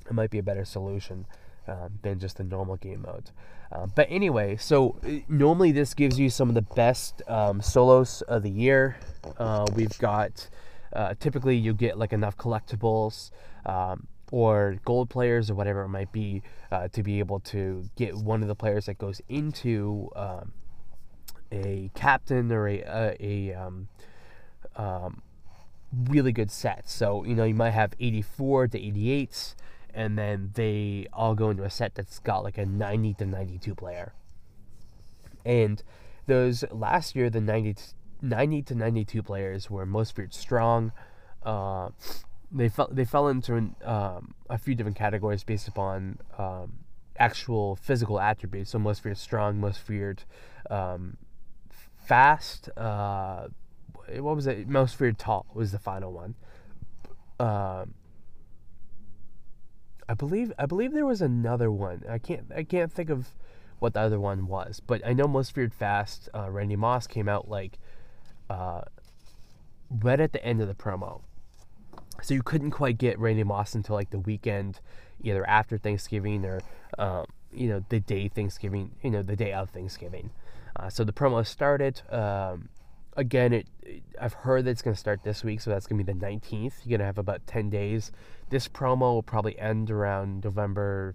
[0.07, 1.25] it might be a better solution.
[1.65, 3.31] Um, than just the normal game mode.
[3.71, 8.21] Uh, but anyway, so uh, normally this gives you some of the best um, solos
[8.23, 8.97] of the year.
[9.37, 10.49] Uh, we've got
[10.91, 13.31] uh, typically you get like enough collectibles.
[13.65, 16.41] Um, or gold players or whatever it might be
[16.71, 20.51] uh, to be able to get one of the players that goes into um,
[21.51, 23.87] a captain or a, a, a um,
[24.75, 25.21] um,
[26.09, 26.89] really good set.
[26.89, 29.53] So, you know, you might have 84 to 88s,
[29.93, 33.75] and then they all go into a set that's got like a 90 to 92
[33.75, 34.13] player.
[35.45, 35.83] And
[36.25, 37.75] those last year, the 90,
[38.23, 40.91] 90 to 92 players were most feared strong.
[41.43, 41.89] Uh,
[42.53, 46.73] they fell they fell into um, a few different categories based upon um,
[47.17, 48.71] actual physical attributes.
[48.71, 50.23] So most feared strong, most feared
[50.69, 51.17] um,
[51.97, 52.69] fast.
[52.77, 53.47] Uh,
[54.17, 54.67] what was it?
[54.67, 56.35] Most feared tall was the final one.
[57.39, 57.95] Um,
[60.07, 62.03] I believe I believe there was another one.
[62.09, 63.29] I can't I can't think of
[63.79, 66.29] what the other one was, but I know most feared fast.
[66.33, 67.79] Uh, Randy Moss came out like
[68.49, 68.81] uh,
[69.89, 71.21] right at the end of the promo,
[72.23, 74.79] so you couldn't quite get Randy Moss until like the weekend,
[75.21, 76.61] either after Thanksgiving or
[76.97, 80.31] um, you know the day Thanksgiving, you know the day of Thanksgiving.
[80.75, 82.01] Uh, so the promo started.
[82.09, 82.69] Um,
[83.15, 86.03] again, it, it, I've heard that it's going to start this week, so that's going
[86.03, 86.73] to be the 19th.
[86.83, 88.11] You're going to have about 10 days.
[88.49, 91.13] This promo will probably end around November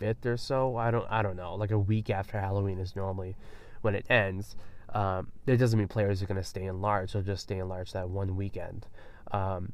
[0.00, 0.76] 5th or so.
[0.76, 1.54] I don't I don't know.
[1.54, 3.36] Like a week after Halloween is normally
[3.82, 4.56] when it ends.
[4.92, 7.12] Um, that doesn't mean players are going to stay in large.
[7.12, 8.86] They'll just stay in large that one weekend.
[9.32, 9.72] Um,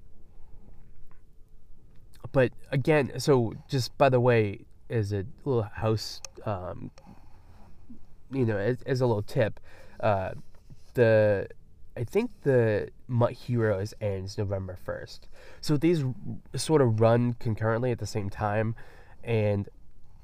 [2.32, 6.90] but again, so just by the way, as a little house, um,
[8.32, 9.60] you know, as, as, a little tip,
[10.00, 10.32] uh,
[10.94, 11.48] the
[11.96, 15.20] I think the MUT Heroes ends November 1st.
[15.60, 16.04] So these
[16.54, 18.74] sort of run concurrently at the same time.
[19.24, 19.68] And,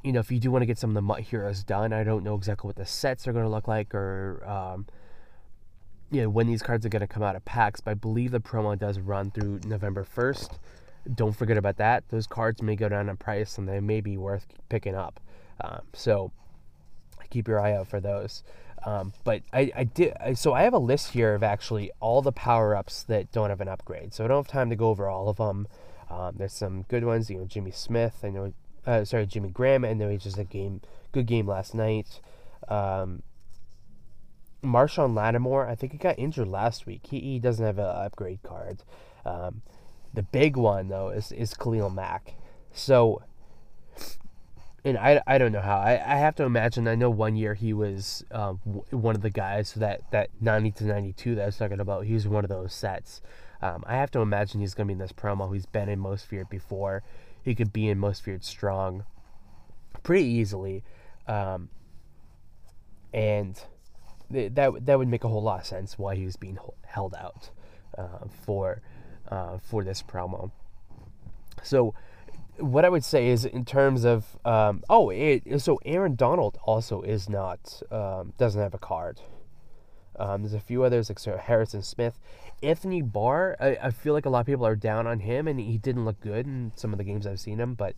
[0.02, 2.04] you know, if you do want to get some of the MUT Heroes done, I
[2.04, 4.86] don't know exactly what the sets are going to look like or, um,
[6.10, 7.80] you know, when these cards are going to come out of packs.
[7.80, 10.58] But I believe the promo does run through November 1st.
[11.14, 12.08] Don't forget about that.
[12.08, 15.20] Those cards may go down in price and they may be worth picking up.
[15.60, 16.32] Um, so
[17.30, 18.42] keep your eye out for those.
[18.84, 22.32] Um, but I, I did so I have a list here of actually all the
[22.32, 24.14] power ups that don't have an upgrade.
[24.14, 25.66] So I don't have time to go over all of them.
[26.08, 27.28] Um, there's some good ones.
[27.28, 28.20] You know, Jimmy Smith.
[28.22, 28.52] I know.
[28.86, 29.84] Uh, sorry, Jimmy Graham.
[29.84, 32.20] I know he just a game good game last night.
[32.68, 33.22] Um,
[34.62, 35.66] Marshon Lattimore.
[35.66, 37.06] I think he got injured last week.
[37.08, 38.82] He, he doesn't have an upgrade card.
[39.24, 39.62] Um,
[40.16, 42.34] the big one though is is Khalil Mack.
[42.72, 43.22] So
[44.86, 45.78] and I, I don't know how.
[45.78, 46.86] I, I have to imagine.
[46.86, 48.58] I know one year he was um,
[48.90, 52.04] one of the guys that that 90 to 92 that I was talking about.
[52.04, 53.20] He was one of those sets.
[53.60, 55.52] Um, I have to imagine he's to be in this promo.
[55.52, 57.02] He's been in Most Feared before.
[57.42, 59.04] He could be in Most Feared Strong
[60.04, 60.84] pretty easily.
[61.26, 61.70] Um,
[63.12, 63.60] and
[64.32, 67.14] th- that that would make a whole lot of sense why he was being held
[67.16, 67.50] out
[67.98, 68.82] uh, for
[69.30, 70.50] uh, for this promo.
[71.62, 71.94] So
[72.58, 77.02] what I would say is in terms of um, oh it, so Aaron Donald also
[77.02, 79.20] is not um, doesn't have a card.
[80.18, 82.18] Um, there's a few others like so Harrison Smith,
[82.62, 83.56] Anthony Barr.
[83.60, 86.06] I, I feel like a lot of people are down on him, and he didn't
[86.06, 87.74] look good in some of the games I've seen him.
[87.74, 87.94] But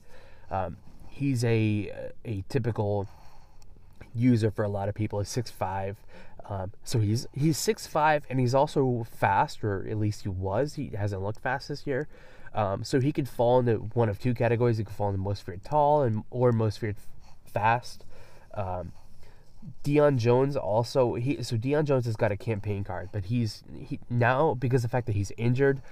[0.50, 3.08] um, he's a a typical
[4.14, 5.18] user for a lot of people.
[5.18, 5.96] He's six five,
[6.48, 10.74] um, so he's he's six five, and he's also fast, or at least he was.
[10.74, 12.08] He hasn't looked fast this year.
[12.54, 14.78] Um, so he could fall into one of two categories.
[14.78, 16.96] He could fall into most feared tall and or most feared
[17.52, 18.04] fast.
[18.54, 18.92] Um,
[19.84, 24.00] Deion Jones also he so Deion Jones has got a campaign card, but he's he
[24.08, 25.82] now because of the fact that he's injured,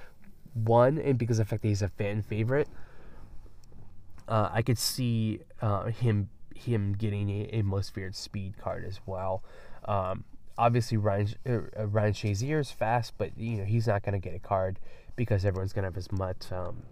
[0.55, 2.68] one and because of the fact that he's a fan favorite.
[4.29, 9.01] Uh, I could see uh, him him getting a, a, most feared speed card as
[9.07, 9.42] well.
[9.85, 10.25] Um,
[10.59, 14.35] obviously Ryan uh, Ryan Shazier is fast, but you know he's not going to get
[14.35, 14.79] a card
[15.16, 16.83] because everyone's gonna have his MUT um,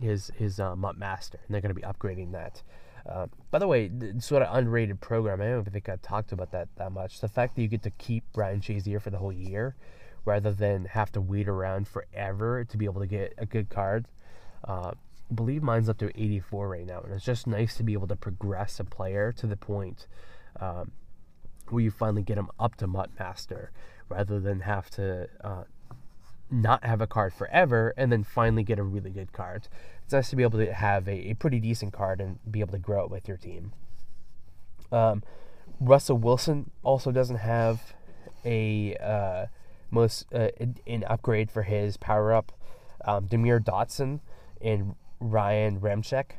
[0.00, 2.62] his his uh, MUT master, and they're gonna be upgrading that.
[3.08, 5.40] Uh, by the way, sort of unrated program.
[5.40, 7.20] I don't think I talked about that that much.
[7.20, 9.76] The fact that you get to keep Ryan Shazier for the whole year,
[10.24, 14.06] rather than have to wait around forever to be able to get a good card.
[14.64, 14.92] Uh,
[15.34, 18.16] Believe mine's up to 84 right now, and it's just nice to be able to
[18.16, 20.06] progress a player to the point
[20.60, 20.92] um,
[21.68, 23.70] where you finally get him up to MUT Master,
[24.08, 25.64] rather than have to uh,
[26.50, 29.68] not have a card forever and then finally get a really good card.
[30.04, 32.72] It's nice to be able to have a, a pretty decent card and be able
[32.72, 33.72] to grow it with your team.
[34.92, 35.22] Um,
[35.80, 37.94] Russell Wilson also doesn't have
[38.44, 39.46] a uh,
[39.90, 40.48] most uh,
[40.86, 42.52] an upgrade for his power up.
[43.04, 44.20] Um, Demar Dotson
[44.60, 46.32] and Ryan Ramczyk.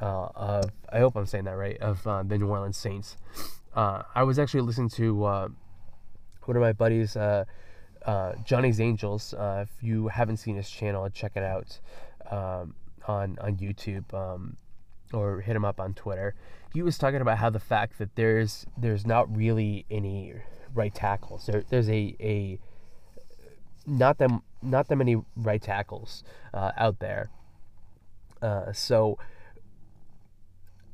[0.00, 3.16] Uh, of I hope I'm saying that right of uh, the New Orleans Saints.
[3.74, 5.48] Uh, I was actually listening to uh,
[6.44, 7.44] one of my buddies uh,
[8.06, 9.34] uh, Johnny's Angels.
[9.38, 11.78] If you haven't seen his channel, check it out
[12.30, 12.74] um,
[13.06, 14.56] on on YouTube um,
[15.12, 16.34] or hit him up on Twitter.
[16.72, 20.34] He was talking about how the fact that there's there's not really any
[20.74, 21.46] right tackles.
[21.46, 22.58] There, there's a a
[23.86, 27.28] not them not that many right tackles out there.
[28.42, 29.18] Uh, so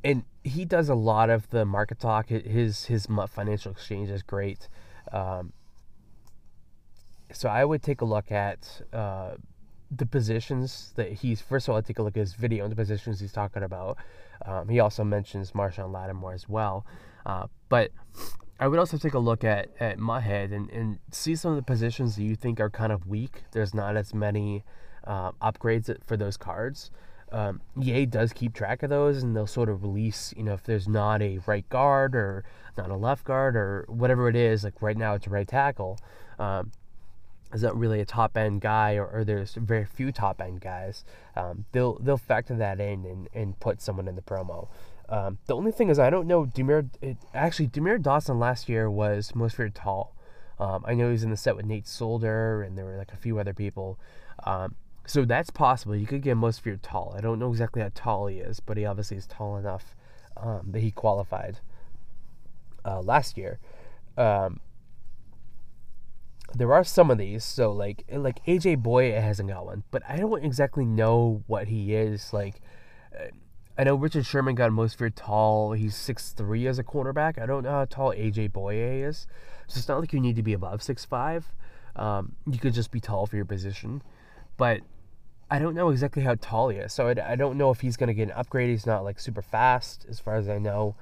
[0.06, 2.28] and he does a lot of the market talk.
[2.28, 4.68] His his financial exchange is great.
[5.10, 5.52] Um,
[7.32, 9.34] so I would take a look at uh,
[9.90, 12.70] the positions that he's first of all, I take a look at his video and
[12.70, 13.98] the positions he's talking about.
[14.44, 16.86] Um, he also mentions Marshon Lattimore as well,
[17.24, 17.90] uh, but
[18.60, 21.64] I would also take a look at at Muthead and and see some of the
[21.64, 23.42] positions that you think are kind of weak.
[23.50, 24.62] There's not as many
[25.02, 26.92] uh, upgrades for those cards.
[27.32, 30.62] Um, EA does keep track of those, and they'll sort of release, you know, if
[30.62, 32.44] there's not a right guard or
[32.78, 34.64] not a left guard or whatever it is.
[34.64, 35.98] Like right now, it's a right tackle.
[36.38, 36.72] Um,
[37.52, 41.04] is not really a top end guy, or, or, there's very few top end guys.
[41.36, 44.68] Um, they'll they'll factor that in and, and put someone in the promo.
[45.08, 46.46] Um, the only thing is, I don't know.
[46.46, 50.14] Demar, it, actually, Demar Dotson last year was most feared tall.
[50.58, 53.16] Um, I know he's in the set with Nate Solder, and there were like a
[53.16, 53.98] few other people.
[54.44, 54.74] Um,
[55.06, 55.94] so that's possible.
[55.94, 57.14] You could get most feared tall.
[57.16, 59.94] I don't know exactly how tall he is, but he obviously is tall enough
[60.36, 61.60] um, that he qualified
[62.84, 63.60] uh, last year.
[64.16, 64.60] Um,
[66.54, 70.16] there are some of these, so like like AJ Bouye hasn't got one, but I
[70.16, 72.32] don't exactly know what he is.
[72.32, 72.60] Like,
[73.14, 73.26] uh,
[73.78, 75.72] I know Richard Sherman got most feared tall.
[75.72, 77.40] He's six three as a cornerback.
[77.40, 79.26] I don't know how tall AJ Bouye is,
[79.66, 81.52] so it's not like you need to be above six five.
[81.94, 84.02] Um, you could just be tall for your position,
[84.56, 84.80] but
[85.50, 87.96] I don't know exactly how tall he is, so I, I don't know if he's
[87.96, 88.68] going to get an upgrade.
[88.68, 90.96] He's not like super fast, as far as I know.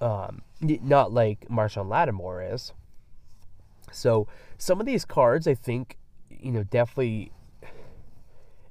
[0.00, 2.72] Um, not like Marshon Lattimore is.
[3.92, 4.26] So
[4.58, 5.96] some of these cards, I think,
[6.28, 7.30] you know, definitely,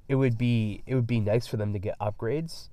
[0.08, 2.70] it would be it would be nice for them to get upgrades,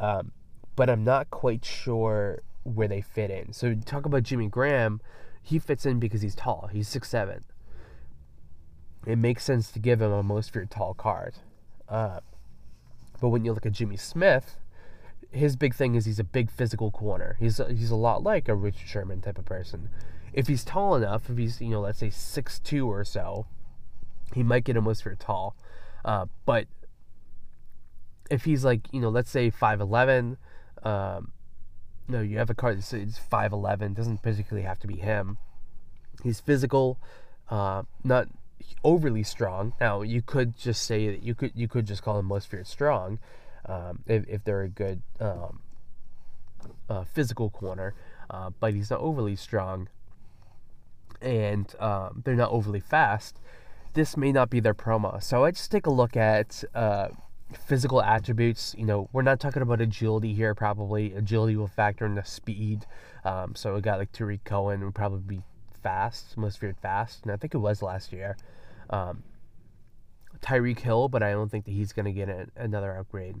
[0.00, 0.32] um,
[0.74, 3.52] but I'm not quite sure where they fit in.
[3.52, 5.00] So talk about Jimmy Graham,
[5.42, 6.70] he fits in because he's tall.
[6.72, 7.44] He's six seven
[9.06, 11.34] it makes sense to give him a most feared tall card.
[11.88, 12.20] Uh,
[13.20, 14.58] but when you look at Jimmy Smith,
[15.30, 17.36] his big thing is he's a big physical corner.
[17.40, 19.88] He's a, he's a lot like a Richard Sherman type of person.
[20.32, 23.46] If he's tall enough, if he's you know let's say six two or so,
[24.34, 25.56] he might get a most feared tall.
[26.04, 26.66] Uh, but
[28.30, 30.36] if he's like you know let's say five eleven,
[30.82, 31.32] um,
[32.08, 33.94] no, you have a card that's five eleven.
[33.94, 35.38] Doesn't particularly have to be him.
[36.22, 36.98] He's physical,
[37.50, 38.28] uh, not
[38.84, 39.74] overly strong.
[39.80, 42.66] Now you could just say that you could you could just call them most feared
[42.66, 43.18] strong,
[43.66, 45.60] um, if if they're a good um,
[46.88, 47.94] uh, physical corner,
[48.30, 49.88] uh, but he's not overly strong,
[51.20, 53.40] and um, they're not overly fast.
[53.94, 55.22] This may not be their promo.
[55.22, 57.08] So I just take a look at uh,
[57.52, 58.74] physical attributes.
[58.78, 60.54] You know, we're not talking about agility here.
[60.54, 62.86] Probably agility will factor in the speed.
[63.24, 65.42] Um, so a guy like Tarik Cohen would probably be
[65.82, 68.36] fast, most feared fast, and I think it was last year.
[68.90, 69.22] Um,
[70.40, 73.36] Tyreek Hill, but I don't think that he's going to get a, another upgrade.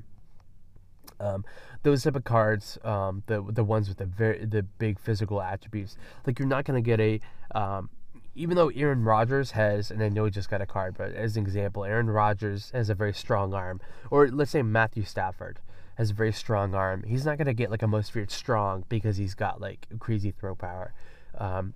[1.18, 1.44] Um,
[1.82, 5.96] those type of cards, um, the the ones with the very the big physical attributes,
[6.26, 7.20] like you're not going to get a,
[7.56, 7.90] um,
[8.34, 11.36] even though Aaron Rodgers has, and I know he just got a card, but as
[11.36, 15.58] an example, Aaron Rodgers has a very strong arm, or let's say Matthew Stafford
[15.96, 17.04] has a very strong arm.
[17.04, 20.30] He's not going to get like a most feared strong because he's got like crazy
[20.30, 20.94] throw power.
[21.36, 21.74] Um,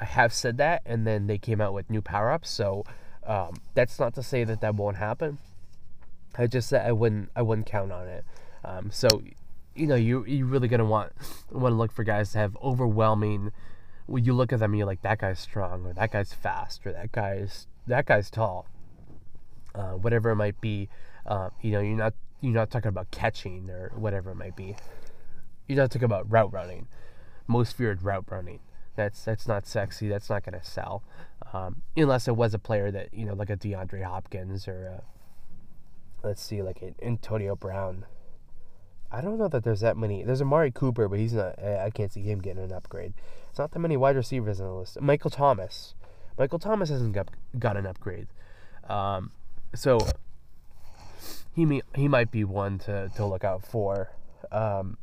[0.00, 2.50] have said that, and then they came out with new power ups.
[2.50, 2.84] So
[3.26, 5.38] um, that's not to say that that won't happen.
[6.36, 8.24] I just said I wouldn't I wouldn't count on it.
[8.64, 9.08] Um, so
[9.74, 11.12] you know you you really gonna want
[11.50, 13.52] want to look for guys to have overwhelming.
[14.06, 16.84] When you look at them, and you're like that guy's strong, or that guy's fast,
[16.84, 18.66] or that guy's that guy's tall.
[19.74, 20.88] Uh, whatever it might be,
[21.26, 24.74] uh, you know, you're not you're not talking about catching or whatever it might be.
[25.68, 26.88] You're not talking about route running,
[27.46, 28.58] most feared route running.
[28.96, 30.08] That's that's not sexy.
[30.08, 31.02] That's not going to sell,
[31.52, 36.26] um, unless it was a player that you know, like a DeAndre Hopkins or a,
[36.26, 38.04] let's see, like an Antonio Brown.
[39.12, 40.22] I don't know that there's that many.
[40.22, 41.58] There's Amari Cooper, but he's not.
[41.62, 43.14] I can't see him getting an upgrade.
[43.48, 45.00] It's not that many wide receivers on the list.
[45.00, 45.94] Michael Thomas.
[46.38, 48.28] Michael Thomas hasn't got got an upgrade,
[48.88, 49.32] um,
[49.74, 49.98] so
[51.54, 54.10] he may, he might be one to to look out for.
[54.50, 54.96] Um,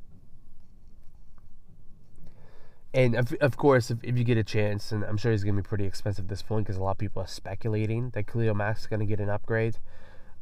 [2.98, 5.56] and of, of course, if, if you get a chance, and I'm sure he's going
[5.56, 8.26] to be pretty expensive at this point because a lot of people are speculating that
[8.26, 9.78] Khalil Mack is going to get an upgrade.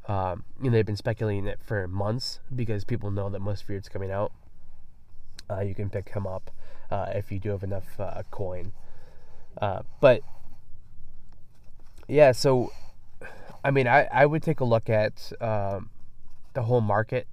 [0.08, 4.10] Um, and they've been speculating it for months because people know that most Feared's coming
[4.10, 4.32] out.
[5.50, 6.50] Uh, you can pick him up
[6.90, 8.72] uh, if you do have enough uh, coin.
[9.62, 10.22] Uh, but
[12.08, 12.72] yeah, so
[13.66, 15.90] I mean, I, I would take a look at um,
[16.54, 17.28] the whole market.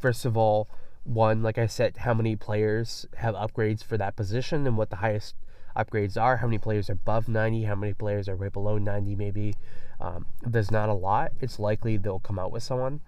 [0.00, 0.66] First of all,
[1.04, 4.96] one, like I said, how many players have upgrades for that position and what the
[4.96, 5.34] highest
[5.76, 9.14] upgrades are, how many players are above 90, how many players are right below 90,
[9.16, 9.54] maybe.
[10.00, 11.32] Um, there's not a lot.
[11.40, 13.00] It's likely they'll come out with someone.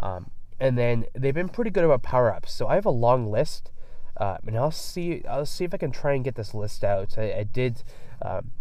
[0.00, 0.30] Um,
[0.60, 2.52] and then they've been pretty good about power ups.
[2.52, 3.70] So I have a long list,
[4.16, 5.22] uh, and I'll see.
[5.28, 7.18] I'll see if I can try and get this list out.
[7.18, 7.82] I, I did.
[8.22, 8.52] Um,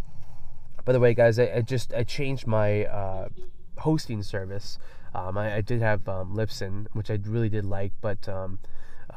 [0.86, 3.30] by the way, guys, I, I, just I changed my uh,
[3.78, 4.78] hosting service.
[5.16, 8.60] Um, I, I, did have um, Libsyn, which I really did like, but um,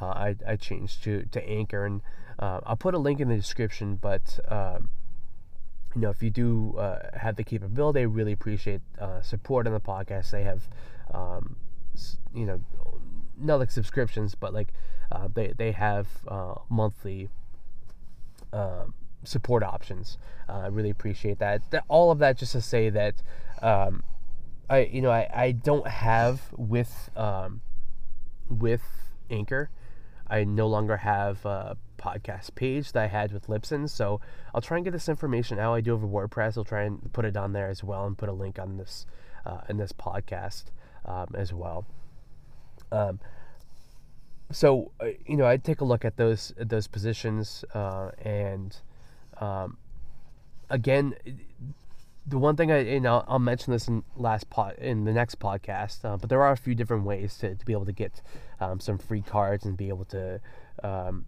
[0.01, 2.03] uh, I, I changed to, to Anchor, and
[2.39, 3.97] uh, I'll put a link in the description.
[3.97, 4.91] But um,
[5.95, 9.73] you know, if you do uh, have the capability, I really appreciate uh, support on
[9.73, 10.31] the podcast.
[10.31, 10.69] They have,
[11.13, 11.57] um,
[12.35, 12.61] you know,
[13.39, 14.69] not like subscriptions, but like
[15.11, 16.07] uh, they they have
[16.69, 17.29] monthly
[18.53, 18.95] um,
[19.25, 20.19] support options.
[20.49, 21.71] I really appreciate that.
[21.71, 21.85] that.
[21.89, 23.23] All of that just to say that
[23.63, 24.03] um,
[24.69, 27.61] I you know I, I don't have with um,
[28.49, 28.83] with
[29.31, 29.71] Anchor.
[30.29, 34.21] I no longer have a podcast page that I had with Libsyn, so
[34.55, 35.75] I'll try and get this information out.
[35.75, 36.57] I do have a WordPress.
[36.57, 39.07] I'll try and put it on there as well, and put a link on this
[39.45, 40.65] uh, in this podcast
[41.05, 41.87] um, as well.
[42.93, 43.21] Um,
[44.51, 48.77] so uh, you know, I'd take a look at those at those positions, uh, and
[49.41, 49.77] um,
[50.71, 51.15] again,
[52.27, 55.39] the one thing I you know I'll mention this in last pod in the next
[55.39, 58.21] podcast, uh, but there are a few different ways to, to be able to get
[58.61, 60.41] um, some free cards and be able to
[60.83, 61.27] um,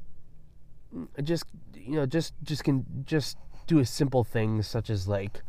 [1.23, 1.45] just
[1.75, 3.37] you know just just can just
[3.67, 5.43] do a simple things such as like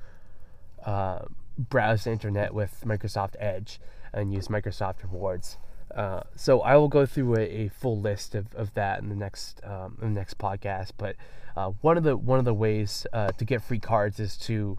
[0.85, 1.19] uh,
[1.57, 3.79] browse the internet with Microsoft Edge
[4.13, 5.57] and use Microsoft Rewards.
[5.93, 9.15] Uh, so I will go through a, a, full list of, of that in the
[9.15, 10.91] next um, in the next podcast.
[10.97, 11.15] But
[11.57, 14.77] uh, one of the one of the ways uh, to get free cards is to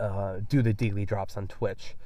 [0.00, 1.96] uh, do the daily drops on Twitch.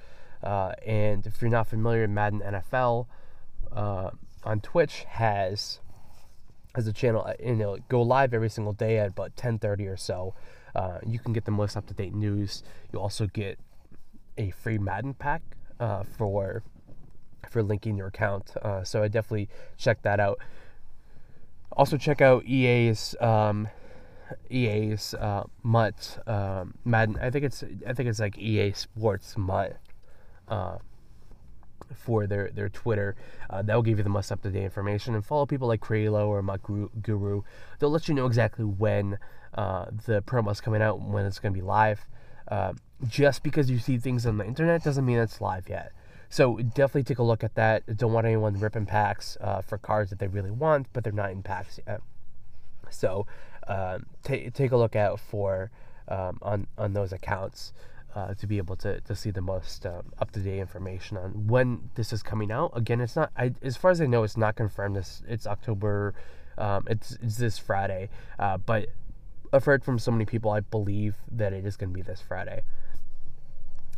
[0.43, 3.07] Uh, and if you're not familiar, Madden NFL
[3.75, 4.11] uh,
[4.45, 5.81] on Twitch has
[6.75, 7.25] has a channel.
[7.25, 10.35] and it'll go live every single day at about 10:30 or so.
[10.75, 12.63] Uh, you can get the most up to date news.
[12.93, 13.59] You also get
[14.39, 15.43] a free Madden pack
[15.79, 16.63] uh, for
[17.49, 18.55] for linking your account.
[18.85, 20.39] so I definitely check that out.
[21.73, 23.69] Also check out EA's um,
[24.51, 27.19] EA's uh, MUT um, Madden.
[27.21, 29.77] I think it's I think it's like EA Sports MUT
[30.49, 30.79] uh,
[31.95, 33.17] for their their Twitter.
[33.51, 35.15] Uh, that will give you the most up to date information.
[35.15, 36.63] And follow people like Kralo or MUT
[37.03, 37.43] Guru.
[37.79, 39.19] They'll let you know exactly when
[39.55, 42.07] uh, the promo is coming out, when it's going to be live.
[42.49, 42.73] Uh,
[43.07, 45.93] just because you see things on the internet doesn't mean it's live yet.
[46.29, 47.97] So definitely take a look at that.
[47.97, 51.31] Don't want anyone ripping packs uh, for cards that they really want, but they're not
[51.31, 52.01] in packs yet.
[52.91, 53.27] So
[53.69, 55.71] um, t- take a look out for
[56.09, 57.73] um, on on those accounts
[58.15, 61.47] uh, to be able to, to see the most um, up to date information on
[61.47, 62.73] when this is coming out.
[62.75, 64.97] Again, it's not I, as far as I know, it's not confirmed.
[64.97, 66.15] This it's October.
[66.59, 68.89] Um, it's it's this Friday, uh, but
[69.53, 70.51] I've heard from so many people.
[70.51, 72.63] I believe that it is going to be this Friday.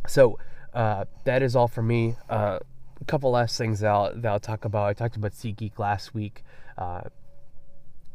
[0.07, 0.39] So
[0.73, 2.15] uh, that is all for me.
[2.29, 2.59] Uh,
[2.99, 4.87] a couple last things that I'll, that I'll talk about.
[4.87, 6.43] I talked about SeatGeek last week.
[6.77, 7.01] Uh,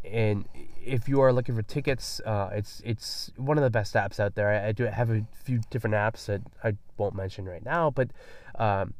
[0.04, 0.46] and
[0.84, 4.34] if you are looking for tickets, uh, it's it's one of the best apps out
[4.34, 4.50] there.
[4.50, 8.10] I, I, do have a few different apps that I won't mention right now, but
[8.58, 8.94] um,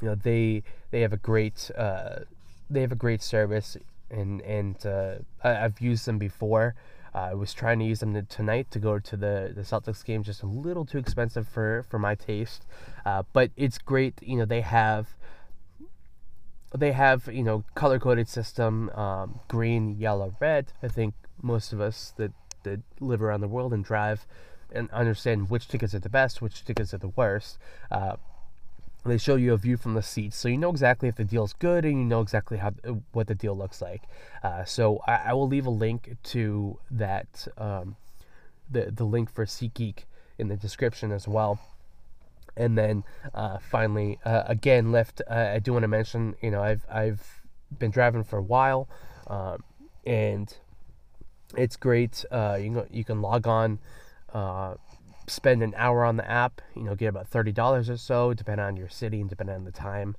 [0.00, 2.20] you know they they have a great uh,
[2.70, 3.76] they have a great service,
[4.10, 6.74] and and uh, I, have used them before.
[7.14, 10.42] I was trying to use them tonight to go to the, the Celtics game, just
[10.42, 12.66] a little too expensive for, for my taste.
[13.04, 14.14] Uh, but it's great.
[14.22, 15.16] You know, they have
[16.74, 20.72] they have you know color coded system um, green yellow red.
[20.82, 22.32] I think most of us that
[22.64, 24.26] that live around the world and drive
[24.70, 27.56] and understand which tickets are the best which tickets are the worst
[27.90, 28.16] uh,
[29.06, 31.54] they show you a view from the seats so you know exactly if the deal's
[31.54, 32.72] good and you know exactly how
[33.12, 34.02] what the deal looks like.
[34.42, 37.96] Uh, so I, I, will leave a link to that um,
[38.70, 40.04] the the link for SeatGeek
[40.36, 41.58] in the description as well
[42.58, 45.22] and then uh, finally, uh, again, Lyft.
[45.30, 47.40] Uh, I do want to mention, you know, I've I've
[47.78, 48.88] been driving for a while,
[49.28, 49.62] um,
[50.04, 50.52] and
[51.56, 52.24] it's great.
[52.30, 53.78] Uh, you know, you can log on,
[54.34, 54.74] uh,
[55.28, 56.60] spend an hour on the app.
[56.74, 59.64] You know, get about thirty dollars or so, depending on your city and depending on
[59.64, 60.16] the time,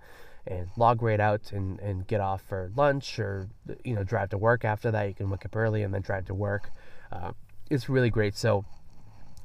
[0.47, 3.49] and log right out and, and get off for lunch or
[3.83, 5.07] you know drive to work after that.
[5.09, 6.71] You can wake up early and then drive to work.
[7.11, 7.33] Uh,
[7.69, 8.35] it's really great.
[8.35, 8.63] So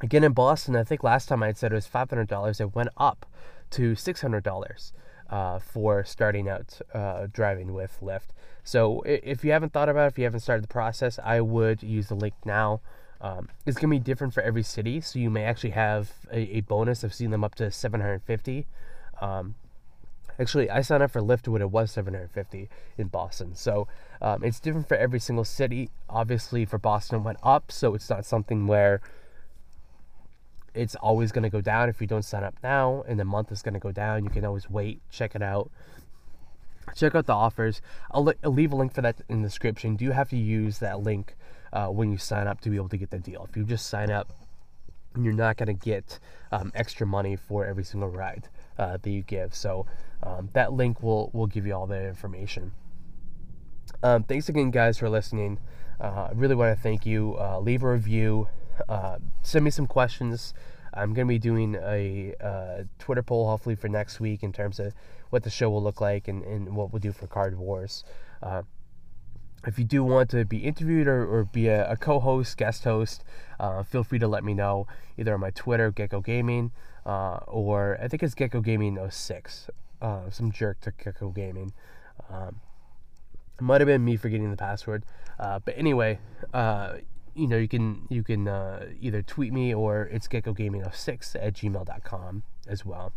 [0.01, 2.61] Again, in Boston, I think last time I had said it was $500.
[2.61, 3.27] It went up
[3.71, 4.93] to $600
[5.31, 8.29] uh, for starting out uh, driving with Lyft.
[8.63, 11.83] So if you haven't thought about it, if you haven't started the process, I would
[11.83, 12.81] use the link now.
[13.21, 16.41] Um, it's going to be different for every city, so you may actually have a,
[16.57, 18.67] a bonus of seeing them up to 750.
[19.21, 19.55] Um,
[20.39, 22.69] actually, I signed up for Lyft when it was 750
[22.99, 23.89] in Boston, so
[24.21, 25.91] um, it's different for every single city.
[26.11, 29.01] Obviously, for Boston, it went up, so it's not something where
[30.75, 33.53] it's always going to go down if you don't sign up now and the month
[33.53, 35.71] is going to go down you can always wait check it out
[36.95, 40.05] check out the offers I'll, I'll, leave a link for that in the description do
[40.05, 41.35] you have to use that link
[41.73, 43.87] uh, when you sign up to be able to get the deal if you just
[43.87, 44.33] sign up
[45.21, 46.19] you're not going to get
[46.53, 48.49] um, extra money for every single ride
[48.79, 49.55] uh, that you give.
[49.55, 49.87] So
[50.23, 52.73] um, that link will will give you all the information.
[54.03, 55.59] Um, thanks again, guys, for listening.
[56.01, 57.37] Uh, I really want to thank you.
[57.39, 58.49] Uh, leave a review.
[58.89, 60.55] Uh, send me some questions.
[60.93, 64.79] I'm going to be doing a uh, Twitter poll hopefully for next week in terms
[64.79, 64.95] of
[65.31, 68.05] what the show will look like and, and what we'll do for Card Wars.
[68.43, 68.63] Uh,
[69.67, 73.25] if you do want to be interviewed or, or be a, a co-host, guest host,
[73.59, 76.71] uh, feel free to let me know either on my Twitter, Gecko Gaming,
[77.05, 79.71] or I think it's Gecko Gaming 06.
[80.31, 81.73] some jerk to Gecko Gaming.
[82.31, 82.61] Um,
[83.61, 85.05] might have been me forgetting the password.
[85.39, 86.19] Uh, but anyway,
[86.53, 86.95] uh,
[87.35, 91.55] you know, you can you can uh, either tweet me or it's gecko geckogaming06 at
[91.55, 93.13] gmail.com as well.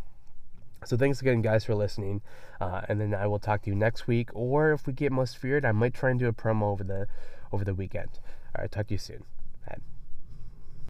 [0.86, 2.22] So thanks again, guys, for listening.
[2.62, 4.30] Uh, and then I will talk to you next week.
[4.34, 7.08] Or if we get most feared, I might try and do a promo over the
[7.52, 8.20] over the weekend.
[8.56, 9.24] All right, talk to you soon.
[9.68, 9.78] Bye.